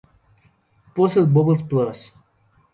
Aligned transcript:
Puzzle 0.95 1.27
Bobble 1.27 1.63
Plus! 1.69 2.11